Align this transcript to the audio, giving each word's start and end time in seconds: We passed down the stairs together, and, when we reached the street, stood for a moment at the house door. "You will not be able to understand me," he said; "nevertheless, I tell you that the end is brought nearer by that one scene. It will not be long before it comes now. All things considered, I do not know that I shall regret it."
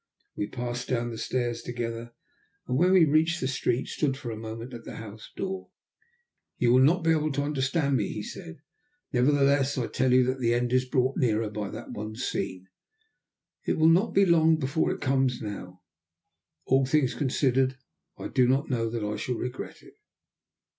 We 0.35 0.47
passed 0.47 0.87
down 0.87 1.11
the 1.11 1.17
stairs 1.19 1.61
together, 1.61 2.13
and, 2.67 2.75
when 2.75 2.91
we 2.91 3.05
reached 3.05 3.39
the 3.39 3.47
street, 3.47 3.87
stood 3.87 4.17
for 4.17 4.31
a 4.31 4.35
moment 4.35 4.73
at 4.73 4.83
the 4.83 4.95
house 4.95 5.29
door. 5.37 5.69
"You 6.57 6.73
will 6.73 6.81
not 6.81 7.03
be 7.03 7.11
able 7.11 7.31
to 7.33 7.43
understand 7.43 7.97
me," 7.97 8.07
he 8.11 8.23
said; 8.23 8.61
"nevertheless, 9.13 9.77
I 9.77 9.85
tell 9.85 10.11
you 10.11 10.23
that 10.23 10.39
the 10.39 10.55
end 10.55 10.73
is 10.73 10.85
brought 10.85 11.17
nearer 11.17 11.51
by 11.51 11.69
that 11.69 11.91
one 11.91 12.15
scene. 12.15 12.67
It 13.67 13.77
will 13.77 13.89
not 13.89 14.11
be 14.15 14.25
long 14.25 14.57
before 14.57 14.89
it 14.89 15.01
comes 15.01 15.39
now. 15.39 15.83
All 16.65 16.83
things 16.87 17.13
considered, 17.13 17.77
I 18.17 18.27
do 18.29 18.47
not 18.47 18.71
know 18.71 18.89
that 18.89 19.03
I 19.03 19.17
shall 19.17 19.35
regret 19.35 19.83
it." 19.83 19.99